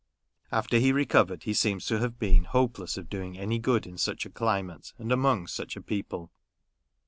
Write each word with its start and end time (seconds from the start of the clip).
After 0.51 0.79
he 0.79 0.91
recovered, 0.91 1.43
he 1.43 1.53
seems 1.53 1.85
to 1.85 1.99
have 1.99 2.17
been 2.17 2.45
hopeless 2.45 2.97
of 2.97 3.07
doing 3.07 3.37
any 3.37 3.59
good 3.59 3.85
in 3.85 3.99
such 3.99 4.25
a 4.25 4.31
climate, 4.31 4.93
and 4.97 5.11
among 5.11 5.45
such 5.45 5.75
a 5.75 5.81
people. 5.83 6.31